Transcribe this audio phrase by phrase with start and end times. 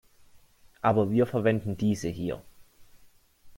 [0.81, 2.41] Aber wir verwenden diese hier.